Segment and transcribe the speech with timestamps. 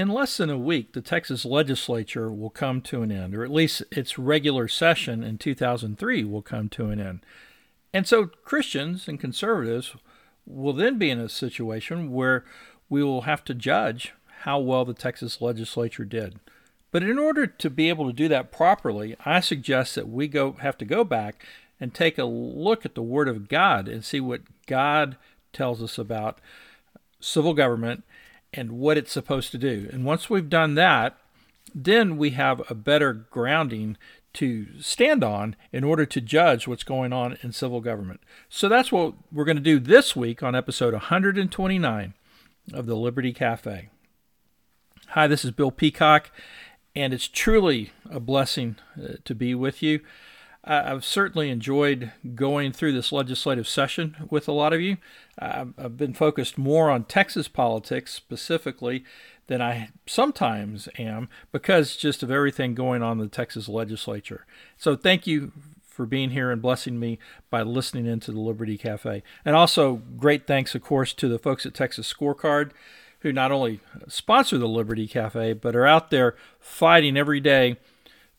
[0.00, 3.50] in less than a week, the Texas legislature will come to an end, or at
[3.50, 7.20] least its regular session in 2003 will come to an end.
[7.92, 9.94] And so Christians and conservatives
[10.46, 12.46] will then be in a situation where
[12.88, 16.40] we will have to judge how well the Texas legislature did.
[16.92, 20.52] But in order to be able to do that properly, I suggest that we go
[20.60, 21.44] have to go back
[21.78, 25.18] and take a look at the Word of God and see what God
[25.52, 26.40] tells us about
[27.20, 28.02] civil government
[28.52, 29.88] and what it's supposed to do.
[29.92, 31.16] And once we've done that,
[31.74, 33.96] then we have a better grounding
[34.32, 38.20] to stand on in order to judge what's going on in civil government.
[38.48, 42.14] So that's what we're going to do this week on episode 129
[42.72, 43.88] of the Liberty Cafe.
[45.08, 46.30] Hi, this is Bill Peacock,
[46.94, 50.00] and it's truly a blessing uh, to be with you.
[50.62, 54.98] I've certainly enjoyed going through this legislative session with a lot of you.
[55.38, 59.04] I've been focused more on Texas politics specifically
[59.46, 64.44] than I sometimes am because just of everything going on in the Texas legislature.
[64.76, 69.22] So thank you for being here and blessing me by listening into the Liberty Cafe.
[69.44, 72.72] And also, great thanks, of course, to the folks at Texas Scorecard
[73.20, 77.76] who not only sponsor the Liberty Cafe, but are out there fighting every day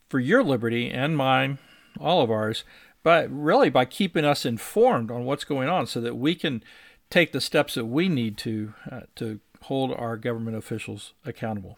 [0.09, 1.59] for your liberty and mine,
[2.00, 2.64] all of ours,
[3.03, 6.64] but really by keeping us informed on what's going on so that we can
[7.09, 11.78] take the steps that we need to uh, to hold our government officials accountable.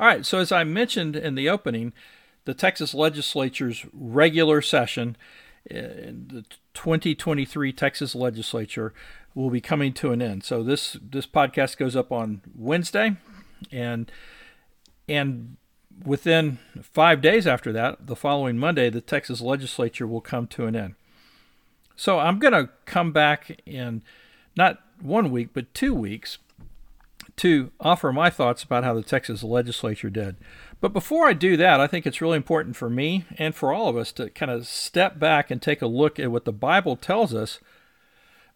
[0.00, 1.92] All right, so as I mentioned in the opening,
[2.44, 5.16] the Texas legislature's regular session,
[5.70, 8.94] uh, the 2023 Texas legislature,
[9.34, 10.44] will be coming to an end.
[10.44, 13.16] So this this podcast goes up on Wednesday,
[13.72, 14.10] and
[15.08, 15.56] and
[16.04, 20.76] within five days after that, the following Monday, the Texas legislature will come to an
[20.76, 20.94] end.
[21.96, 24.02] So I'm going to come back in
[24.56, 26.38] not one week, but two weeks
[27.36, 30.36] to offer my thoughts about how the Texas legislature did.
[30.80, 33.88] But before I do that, I think it's really important for me and for all
[33.88, 36.96] of us to kind of step back and take a look at what the Bible
[36.96, 37.60] tells us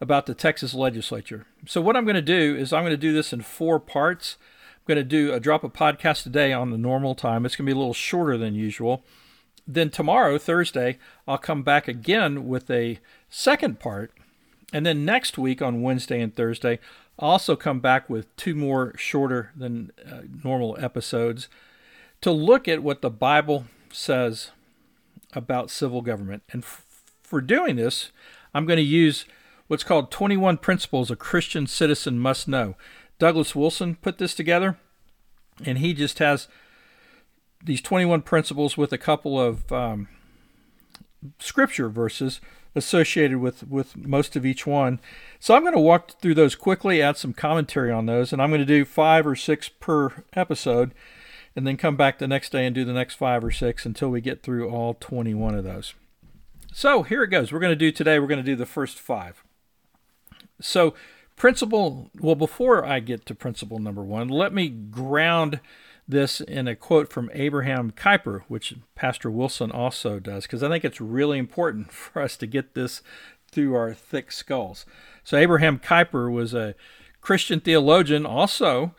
[0.01, 1.45] about the Texas legislature.
[1.65, 4.37] So, what I'm going to do is I'm going to do this in four parts.
[4.85, 7.45] Going to do a drop of podcast today on the normal time.
[7.45, 9.03] It's going to be a little shorter than usual.
[9.65, 12.99] Then tomorrow, Thursday, I'll come back again with a
[13.29, 14.11] second part.
[14.73, 16.79] And then next week on Wednesday and Thursday,
[17.17, 21.47] I'll also come back with two more shorter than uh, normal episodes
[22.21, 24.51] to look at what the Bible says
[25.33, 26.43] about civil government.
[26.51, 26.83] And f-
[27.21, 28.11] for doing this,
[28.53, 29.25] I'm going to use
[29.67, 32.75] what's called 21 Principles a Christian Citizen Must Know.
[33.23, 34.77] Douglas Wilson put this together,
[35.63, 36.49] and he just has
[37.63, 40.09] these 21 principles with a couple of um,
[41.39, 42.41] scripture verses
[42.75, 44.99] associated with, with most of each one.
[45.39, 48.49] So I'm going to walk through those quickly, add some commentary on those, and I'm
[48.49, 50.93] going to do five or six per episode,
[51.55, 54.09] and then come back the next day and do the next five or six until
[54.09, 55.93] we get through all 21 of those.
[56.73, 57.53] So here it goes.
[57.53, 59.45] We're going to do today, we're going to do the first five.
[60.59, 60.93] So,
[61.43, 65.59] principle, well, before I get to principle number one, let me ground
[66.07, 70.85] this in a quote from Abraham Kuyper, which Pastor Wilson also does, because I think
[70.85, 73.01] it's really important for us to get this
[73.51, 74.85] through our thick skulls.
[75.25, 76.75] So, Abraham Kuyper was a
[77.19, 78.95] Christian theologian, also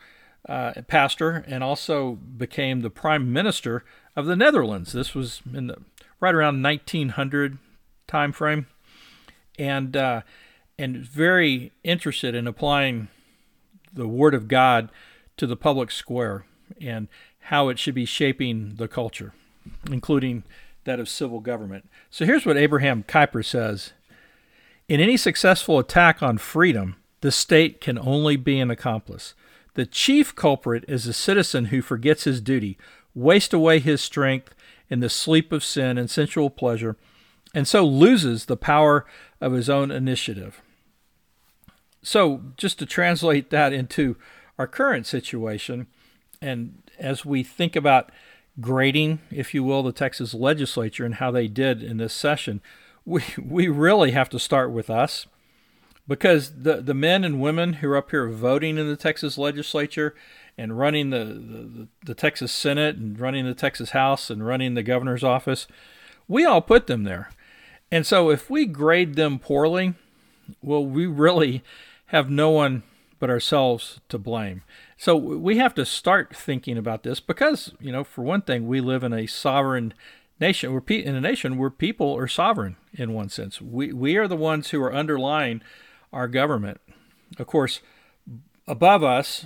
[0.47, 3.83] uh, a pastor, and also became the prime minister
[4.15, 4.93] of the Netherlands.
[4.93, 5.77] This was in the
[6.19, 7.57] right around 1900
[8.05, 8.67] time frame,
[9.57, 10.21] and uh,
[10.77, 13.07] and very interested in applying
[13.93, 14.89] the Word of God
[15.37, 16.45] to the public square
[16.81, 17.07] and
[17.39, 19.33] how it should be shaping the culture,
[19.89, 20.43] including
[20.83, 21.89] that of civil government.
[22.09, 23.93] So here's what Abraham Kuyper says
[24.87, 29.33] In any successful attack on freedom, the state can only be an accomplice.
[29.75, 32.77] The chief culprit is a citizen who forgets his duty,
[33.13, 34.55] wastes away his strength
[34.89, 36.95] in the sleep of sin and sensual pleasure,
[37.53, 39.05] and so loses the power
[39.41, 40.61] of his own initiative.
[42.05, 44.15] So, just to translate that into
[44.59, 45.87] our current situation,
[46.39, 48.11] and as we think about
[48.61, 52.61] grading, if you will, the Texas legislature and how they did in this session,
[53.05, 55.25] we, we really have to start with us
[56.07, 60.13] because the, the men and women who are up here voting in the Texas legislature
[60.59, 64.83] and running the, the, the Texas Senate and running the Texas House and running the
[64.83, 65.65] governor's office,
[66.27, 67.31] we all put them there.
[67.91, 69.95] And so if we grade them poorly,
[70.61, 71.63] well, we really
[72.07, 72.83] have no one
[73.19, 74.63] but ourselves to blame.
[74.97, 78.81] So we have to start thinking about this because, you know, for one thing, we
[78.81, 79.93] live in a sovereign
[80.39, 80.73] nation.
[80.73, 83.61] We're in a nation where people are sovereign in one sense.
[83.61, 85.61] We we are the ones who are underlying
[86.13, 86.81] our government.
[87.37, 87.81] Of course,
[88.67, 89.45] above us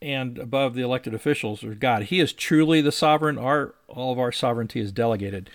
[0.00, 2.04] and above the elected officials or God.
[2.04, 3.38] He is truly the sovereign.
[3.38, 5.48] Our all of our sovereignty is delegated.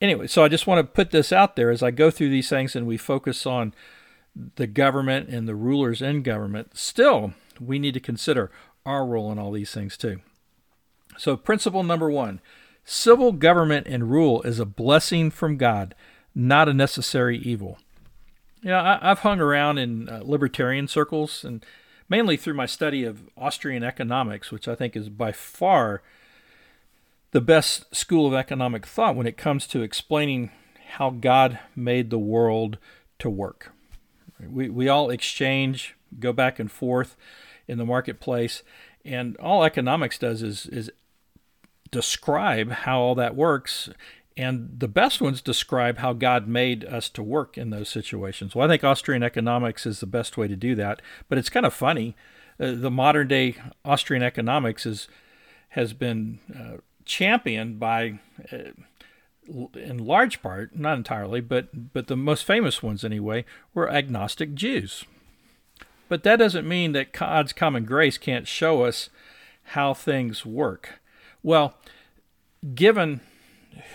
[0.00, 2.48] Anyway, so I just want to put this out there as I go through these
[2.48, 3.74] things and we focus on
[4.56, 6.76] the government and the rulers in government.
[6.76, 8.50] Still, we need to consider
[8.84, 10.20] our role in all these things too.
[11.18, 12.40] So, principle number one
[12.84, 15.94] civil government and rule is a blessing from God,
[16.34, 17.78] not a necessary evil.
[18.62, 21.64] You know, I, have hung around in uh, libertarian circles and
[22.08, 26.02] mainly through my study of Austrian economics, which I think is by far
[27.32, 30.50] the best school of economic thought when it comes to explaining
[30.94, 32.78] how God made the world
[33.18, 33.72] to work.
[34.40, 37.16] We, we all exchange, go back and forth
[37.68, 38.62] in the marketplace,
[39.04, 40.90] and all economics does is, is
[41.90, 43.88] describe how all that works.
[44.36, 48.54] And the best ones describe how God made us to work in those situations.
[48.54, 51.00] Well, I think Austrian economics is the best way to do that.
[51.28, 52.14] But it's kind of funny.
[52.60, 53.54] Uh, the modern day
[53.84, 55.08] Austrian economics is,
[55.70, 58.18] has been uh, championed by,
[58.52, 58.72] uh,
[59.74, 63.44] in large part, not entirely, but, but the most famous ones anyway,
[63.74, 65.04] were agnostic Jews.
[66.08, 69.10] But that doesn't mean that God's common grace can't show us
[69.70, 71.00] how things work.
[71.42, 71.74] Well,
[72.74, 73.20] given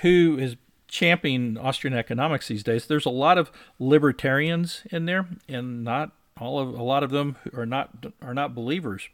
[0.01, 0.55] who is
[0.87, 6.59] championing Austrian economics these days, there's a lot of libertarians in there, and not all
[6.59, 9.07] of a lot of them are not are not believers.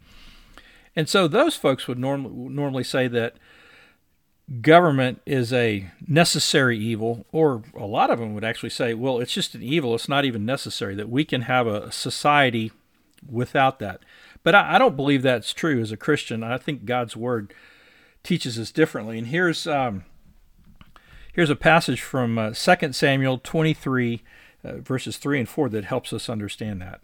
[0.95, 3.35] And so those folks would norm, normally say that
[4.61, 9.33] government is a necessary evil, or a lot of them would actually say, well, it's
[9.33, 9.93] just an evil.
[9.93, 12.71] It's not even necessary that we can have a society
[13.29, 14.01] without that.
[14.43, 16.43] But I, I don't believe that's true as a Christian.
[16.43, 17.53] I think God's word
[18.23, 19.17] teaches us differently.
[19.17, 20.05] And here's um,
[21.33, 24.21] here's a passage from uh, 2 Samuel 23,
[24.63, 27.01] uh, verses 3 and 4 that helps us understand that.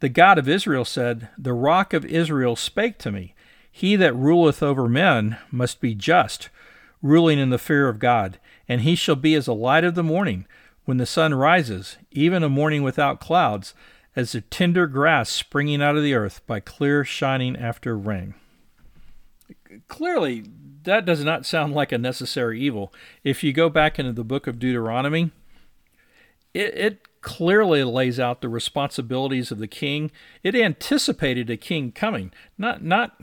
[0.00, 3.34] The God of Israel said, The rock of Israel spake to me.
[3.70, 6.48] He that ruleth over men must be just,
[7.02, 8.38] ruling in the fear of God,
[8.68, 10.46] and he shall be as a light of the morning,
[10.84, 13.74] when the sun rises, even a morning without clouds,
[14.14, 18.34] as the tender grass springing out of the earth by clear shining after rain.
[19.88, 20.44] Clearly,
[20.84, 22.94] that does not sound like a necessary evil.
[23.24, 25.32] If you go back into the book of Deuteronomy,
[26.54, 30.10] it, it clearly lays out the responsibilities of the king.
[30.42, 33.20] It anticipated a king coming, not not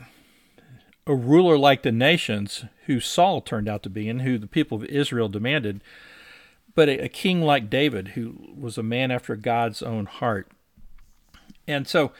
[1.06, 4.78] a ruler like the nations who Saul turned out to be and who the people
[4.78, 5.82] of Israel demanded,
[6.74, 10.50] but a, a king like David who was a man after God's own heart.
[11.66, 12.12] And so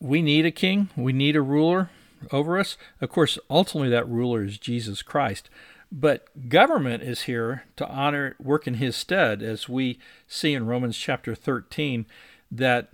[0.00, 1.90] we need a king, we need a ruler
[2.30, 2.76] over us.
[3.00, 5.48] Of course, ultimately that ruler is Jesus Christ.
[5.92, 10.96] But government is here to honor, work in his stead, as we see in Romans
[10.96, 12.06] chapter 13,
[12.50, 12.90] that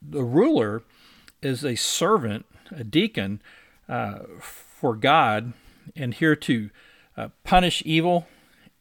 [0.00, 0.82] the ruler
[1.42, 3.42] is a servant, a deacon,
[3.88, 5.52] uh, for God
[5.94, 6.70] and here to
[7.16, 8.26] uh, punish evil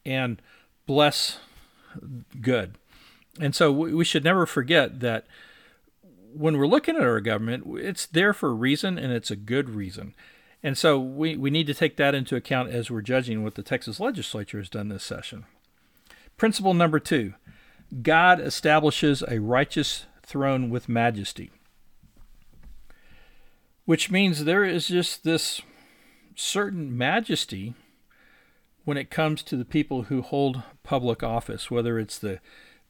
[0.06, 0.42] and
[0.86, 1.40] bless
[2.42, 2.78] good.
[3.40, 5.26] And so we should never forget that
[6.34, 9.70] when we're looking at our government, it's there for a reason and it's a good
[9.70, 10.14] reason.
[10.62, 13.64] And so we, we need to take that into account as we're judging what the
[13.64, 15.46] Texas legislature has done this session.
[16.38, 17.34] Principle number two
[18.02, 21.52] God establishes a righteous throne with majesty
[23.86, 25.62] which means there is just this
[26.36, 27.74] certain majesty
[28.84, 32.40] when it comes to the people who hold public office, whether it's the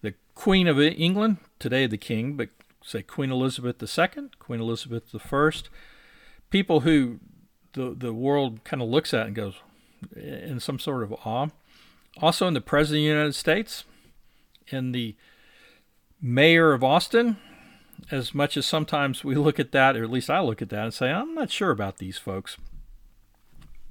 [0.01, 2.49] the Queen of England, today the King, but
[2.83, 5.51] say Queen Elizabeth II, Queen Elizabeth I,
[6.49, 7.19] people who
[7.73, 9.55] the the world kind of looks at and goes
[10.15, 11.47] in some sort of awe.
[12.21, 13.83] Also in the President of the United States,
[14.67, 15.15] in the
[16.21, 17.37] Mayor of Austin,
[18.11, 20.83] as much as sometimes we look at that, or at least I look at that
[20.83, 22.57] and say, I'm not sure about these folks.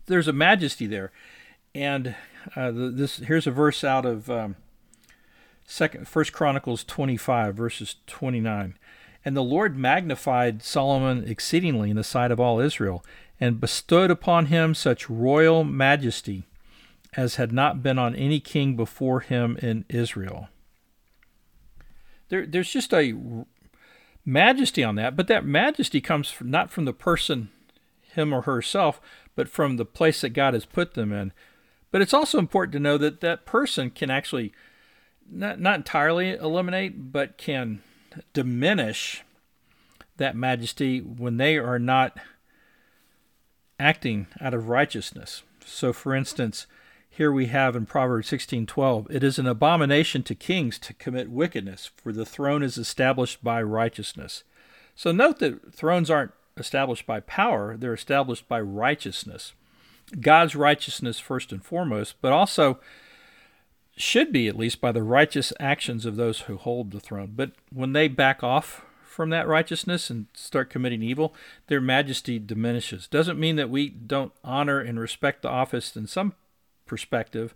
[0.06, 1.12] There's a majesty there.
[1.74, 2.14] And
[2.54, 4.56] uh, this here's a verse out of um,
[5.64, 8.76] second First Chronicles 25 verses 29.
[9.24, 13.04] And the Lord magnified Solomon exceedingly in the sight of all Israel,
[13.40, 16.44] and bestowed upon him such royal majesty
[17.16, 20.48] as had not been on any king before him in Israel.
[22.28, 23.14] There, there's just a
[24.24, 27.50] majesty on that, but that majesty comes from, not from the person,
[28.02, 29.00] him or herself,
[29.34, 31.32] but from the place that God has put them in.
[31.90, 34.52] But it's also important to know that that person can actually
[35.30, 37.82] not, not entirely eliminate, but can
[38.32, 39.22] diminish
[40.16, 42.18] that majesty when they are not
[43.78, 45.42] acting out of righteousness.
[45.64, 46.66] So, for instance,
[47.16, 51.92] here we have in Proverbs 16:12, it is an abomination to kings to commit wickedness,
[51.96, 54.42] for the throne is established by righteousness.
[54.96, 59.52] So note that thrones aren't established by power, they're established by righteousness.
[60.20, 62.80] God's righteousness, first and foremost, but also
[63.96, 67.34] should be at least by the righteous actions of those who hold the throne.
[67.36, 71.32] But when they back off from that righteousness and start committing evil,
[71.68, 73.06] their majesty diminishes.
[73.06, 76.34] Doesn't mean that we don't honor and respect the office in some
[76.86, 77.54] perspective,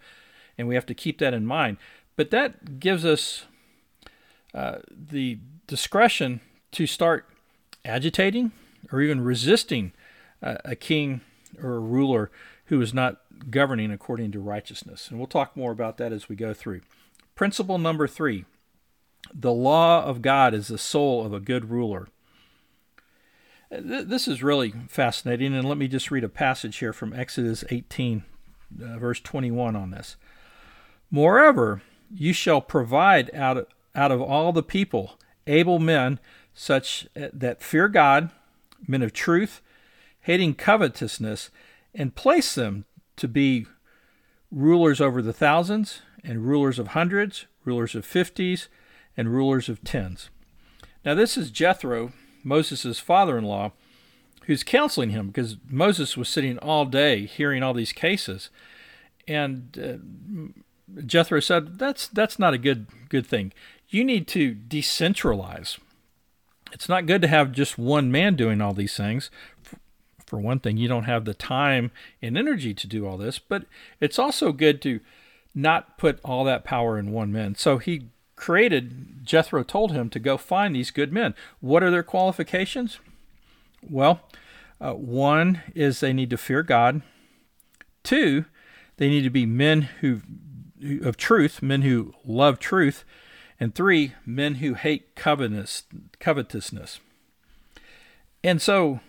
[0.57, 1.77] and we have to keep that in mind.
[2.17, 3.45] But that gives us
[4.55, 6.41] uh, the discretion
[6.73, 7.27] to start
[7.85, 8.53] agitating
[8.93, 9.93] or even resisting
[10.43, 11.21] uh, a king
[11.63, 12.31] or a ruler
[12.67, 13.21] who is not
[13.51, 15.09] governing according to righteousness.
[15.09, 16.81] And we'll talk more about that as we go through.
[17.35, 18.45] Principle number three
[19.35, 22.09] the law of God is the soul of a good ruler.
[23.71, 28.25] This is really fascinating, and let me just read a passage here from Exodus 18,
[28.83, 30.17] uh, verse 21 on this.
[31.11, 31.83] Moreover,
[32.15, 36.19] you shall provide out of, out of all the people able men
[36.55, 38.31] such uh, that fear God,
[38.87, 39.61] men of truth,
[40.23, 41.51] hating covetousness,
[41.95, 42.85] and place them
[43.17, 43.67] to be
[44.51, 48.69] rulers over the thousands, and rulers of hundreds, rulers of fifties,
[49.17, 50.31] and rulers of tens.
[51.05, 52.13] Now, this is Jethro,
[52.45, 53.73] Moses' father in law,
[54.47, 58.51] who's counseling him because Moses was sitting all day hearing all these cases.
[59.27, 59.79] And
[60.97, 63.53] uh, Jethro said, that's, that's not a good, good thing.
[63.89, 65.79] You need to decentralize.
[66.73, 69.31] It's not good to have just one man doing all these things.
[70.27, 71.91] For one thing, you don't have the time
[72.21, 73.65] and energy to do all this, but
[74.01, 75.01] it's also good to
[75.55, 77.55] not put all that power in one man.
[77.55, 81.35] So he created, Jethro told him to go find these good men.
[81.61, 83.01] What are their qualifications?
[83.83, 84.21] Well,
[84.81, 87.03] uh, one is they need to fear God.
[88.03, 88.45] Two,
[88.97, 90.21] they need to be men who
[91.03, 93.05] of truth, men who love truth,
[93.59, 97.01] and three, men who hate covetousness.
[98.45, 99.01] And so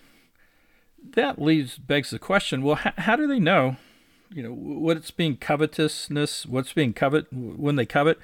[1.12, 3.78] that leaves begs the question: Well, how, how do they know?
[4.32, 8.20] You know what's being covetousness, what's being covet when they covet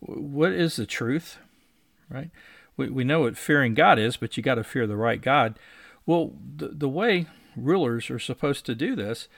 [0.00, 1.38] what is the truth,
[2.08, 2.30] right?
[2.76, 5.58] We, we know what fearing God is, but you got to fear the right God.
[6.06, 9.28] Well, the, the way rulers are supposed to do this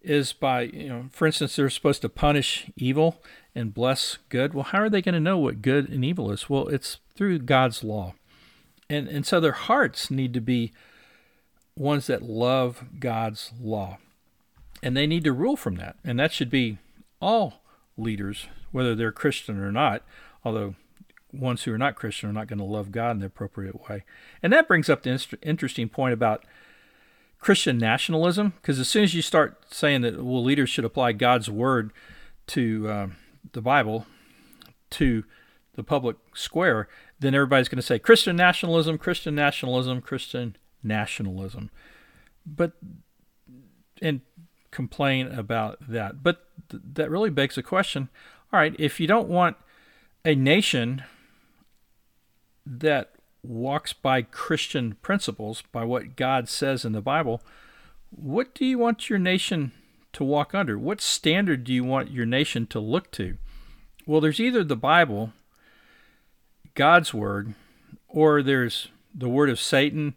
[0.00, 3.22] is by, you know, for instance, they're supposed to punish evil
[3.54, 4.54] and bless good.
[4.54, 6.48] Well, how are they going to know what good and evil is?
[6.48, 8.14] Well, it's through God's law.
[8.88, 10.72] And, and so their hearts need to be
[11.76, 13.98] ones that love God's law.
[14.82, 15.96] And they need to rule from that.
[16.04, 16.78] And that should be
[17.20, 17.62] all
[17.96, 20.02] leaders whether they're Christian or not,
[20.44, 20.74] although
[21.32, 24.04] ones who are not Christian are not going to love God in the appropriate way.
[24.42, 26.44] And that brings up the interesting point about
[27.38, 31.50] Christian nationalism, because as soon as you start saying that well, leaders should apply God's
[31.50, 31.92] word
[32.48, 33.06] to uh,
[33.52, 34.06] the Bible,
[34.90, 35.24] to
[35.74, 41.70] the public square, then everybody's going to say Christian nationalism, Christian nationalism, Christian nationalism.
[42.46, 42.72] But
[44.00, 44.20] and
[44.70, 46.22] complain about that.
[46.22, 48.08] But th- that really begs the question
[48.52, 49.56] all right, if you don't want
[50.26, 51.02] a nation
[52.64, 57.42] that walks by Christian principles, by what God says in the Bible,
[58.10, 59.72] what do you want your nation
[60.12, 60.78] to walk under?
[60.78, 63.38] What standard do you want your nation to look to?
[64.06, 65.32] Well, there's either the Bible,
[66.74, 67.54] God's word,
[68.08, 70.14] or there's the word of Satan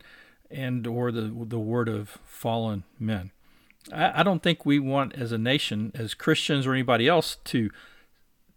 [0.52, 3.32] and or the the word of fallen men.
[3.94, 7.70] I, I don't think we want as a nation, as Christians or anybody else, to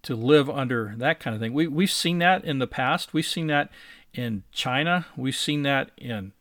[0.09, 1.53] to live under that kind of thing.
[1.53, 3.13] We we've seen that in the past.
[3.13, 3.71] We've seen that
[4.15, 5.05] in China.
[5.19, 6.33] We've seen that in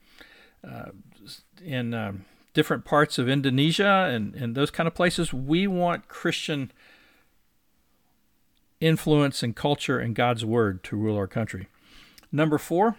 [0.65, 0.91] uh,
[1.61, 5.33] in um, different parts of Indonesia and and those kind of places.
[5.33, 6.71] We want Christian
[8.79, 11.67] influence and culture and God's word to rule our country.
[12.31, 12.95] Number four,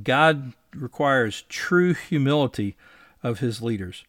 [0.00, 2.76] God requires true humility
[3.20, 4.04] of His leaders,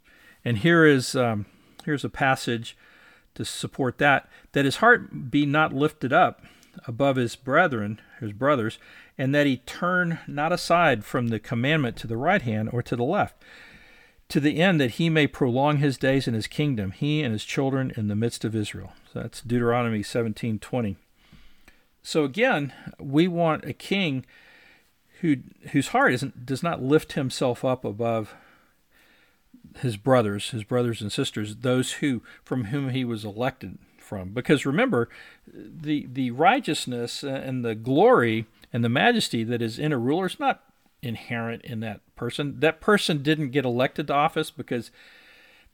[0.46, 1.48] and here is um,
[1.84, 2.78] here's a passage
[3.36, 6.42] to support that, that his heart be not lifted up
[6.88, 8.78] above his brethren, his brothers,
[9.18, 12.96] and that he turn not aside from the commandment to the right hand or to
[12.96, 13.36] the left,
[14.30, 17.46] to the end that he may prolong his days in his kingdom, he and his
[17.46, 18.94] children in the midst of Israel.
[19.12, 20.96] So that's Deuteronomy 17:20.
[22.02, 24.26] So again, we want a king
[25.22, 25.38] who
[25.72, 28.36] whose heart isn't does not lift himself up above
[29.78, 34.30] his brothers, his brothers and sisters, those who from whom he was elected from.
[34.30, 35.10] Because remember,
[35.48, 40.40] the the righteousness and the glory and the majesty that is in a ruler is
[40.40, 40.64] not
[41.02, 42.60] inherent in that person.
[42.60, 44.92] That person didn't get elected to office because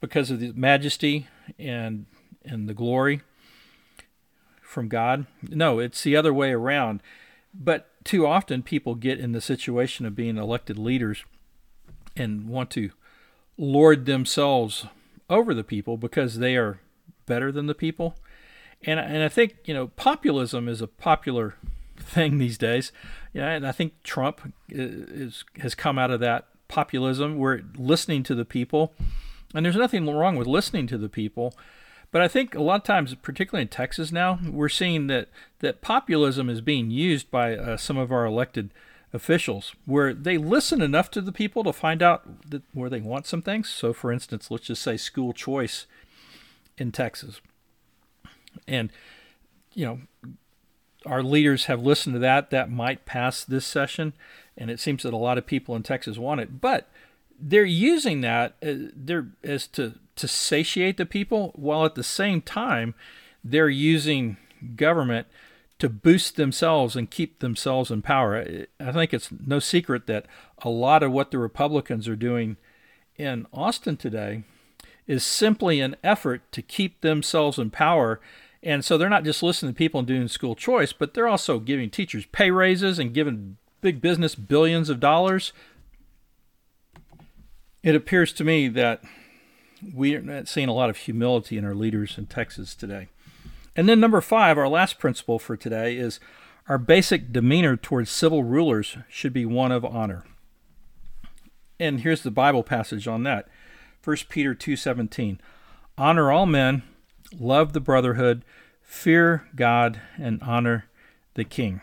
[0.00, 1.28] because of the majesty
[1.58, 2.06] and
[2.44, 3.22] and the glory
[4.62, 5.26] from God.
[5.42, 7.02] No, it's the other way around.
[7.52, 11.24] But too often people get in the situation of being elected leaders
[12.16, 12.92] and want to
[13.60, 14.86] lord themselves
[15.28, 16.80] over the people because they are
[17.26, 18.16] better than the people.
[18.82, 21.54] And and I think you know populism is a popular
[21.96, 22.90] thing these days.
[23.32, 27.36] Yeah, and I think Trump is has come out of that populism.
[27.36, 28.94] We're listening to the people,
[29.54, 31.54] and there's nothing wrong with listening to the people.
[32.10, 35.28] But I think a lot of times, particularly in Texas now, we're seeing that
[35.60, 38.70] that populism is being used by uh, some of our elected
[39.12, 43.26] officials, where they listen enough to the people to find out that, where they want
[43.26, 43.68] some things.
[43.68, 45.86] So, for instance, let's just say school choice
[46.78, 47.40] in Texas,
[48.66, 48.90] and
[49.74, 50.00] you know,
[51.06, 52.50] our leaders have listened to that.
[52.50, 54.12] That might pass this session,
[54.56, 56.60] and it seems that a lot of people in Texas want it.
[56.60, 56.88] But
[57.40, 62.42] they're using that uh, they're as to to satiate the people, while at the same
[62.42, 62.94] time
[63.42, 64.36] they're using
[64.76, 65.26] government
[65.80, 68.66] to boost themselves and keep themselves in power.
[68.78, 70.26] I think it's no secret that
[70.58, 72.58] a lot of what the Republicans are doing
[73.16, 74.44] in Austin today
[75.06, 78.20] is simply an effort to keep themselves in power.
[78.62, 81.58] And so they're not just listening to people and doing school choice, but they're also
[81.58, 85.54] giving teachers pay raises and giving big business billions of dollars.
[87.82, 89.02] It appears to me that
[89.94, 93.08] we're not seeing a lot of humility in our leaders in Texas today.
[93.76, 96.20] And then number five, our last principle for today is
[96.68, 100.24] our basic demeanor towards civil rulers should be one of honor.
[101.78, 103.48] And here's the Bible passage on that.
[104.04, 105.40] 1 Peter 2:17.
[105.96, 106.82] Honor all men,
[107.38, 108.44] love the brotherhood,
[108.82, 110.86] fear God and honor
[111.34, 111.80] the king.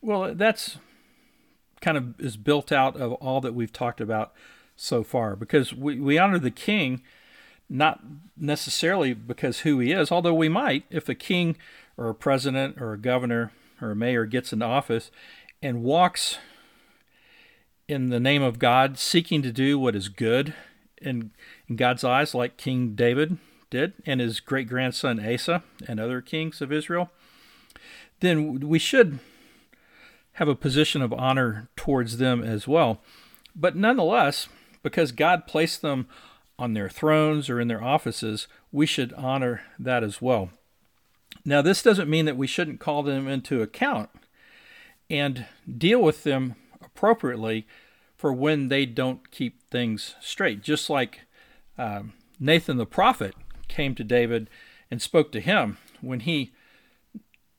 [0.00, 0.78] Well, that's
[1.80, 4.32] kind of is built out of all that we've talked about
[4.76, 7.02] so far because we, we honor the king
[7.74, 8.00] not
[8.36, 11.56] necessarily because who he is, although we might if a king
[11.96, 13.52] or a president or a governor
[13.82, 15.10] or a mayor gets into office
[15.60, 16.38] and walks
[17.88, 20.54] in the name of God, seeking to do what is good
[20.98, 21.32] in,
[21.68, 23.38] in God's eyes, like King David
[23.70, 27.10] did and his great grandson Asa and other kings of Israel,
[28.20, 29.18] then we should
[30.34, 33.00] have a position of honor towards them as well.
[33.54, 34.48] But nonetheless,
[34.82, 36.06] because God placed them
[36.58, 40.50] on their thrones or in their offices, we should honor that as well.
[41.44, 44.10] Now, this doesn't mean that we shouldn't call them into account
[45.10, 45.46] and
[45.78, 47.66] deal with them appropriately
[48.16, 50.62] for when they don't keep things straight.
[50.62, 51.22] Just like
[51.76, 52.02] uh,
[52.40, 53.34] Nathan the prophet
[53.68, 54.48] came to David
[54.90, 56.52] and spoke to him when he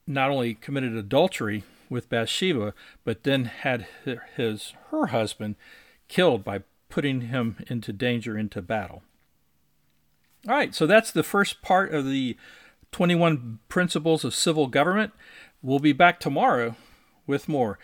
[0.06, 3.86] not only committed adultery with Bathsheba, but then had
[4.36, 5.56] his her husband
[6.08, 6.62] killed by
[6.96, 9.02] putting him into danger into battle.
[10.48, 12.38] All right, so that's the first part of the
[12.90, 15.12] 21 Principles of Civil Government.
[15.60, 16.74] We'll be back tomorrow
[17.26, 17.78] with more.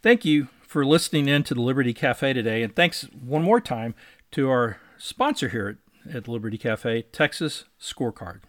[0.00, 3.96] Thank you for listening in to the Liberty Cafe today, and thanks one more time
[4.30, 8.42] to our sponsor here at, at Liberty Cafe, Texas Scorecard.